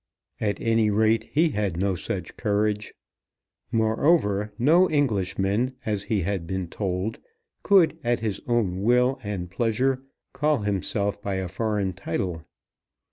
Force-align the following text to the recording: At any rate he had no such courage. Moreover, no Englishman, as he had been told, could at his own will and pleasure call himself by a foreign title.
At 0.39 0.59
any 0.59 0.89
rate 0.89 1.29
he 1.31 1.49
had 1.49 1.77
no 1.77 1.93
such 1.93 2.35
courage. 2.35 2.95
Moreover, 3.71 4.51
no 4.57 4.89
Englishman, 4.89 5.75
as 5.85 6.01
he 6.01 6.21
had 6.21 6.47
been 6.47 6.69
told, 6.69 7.19
could 7.61 7.99
at 8.03 8.19
his 8.19 8.41
own 8.47 8.81
will 8.81 9.19
and 9.21 9.51
pleasure 9.51 10.01
call 10.33 10.61
himself 10.63 11.21
by 11.21 11.35
a 11.35 11.47
foreign 11.47 11.93
title. 11.93 12.41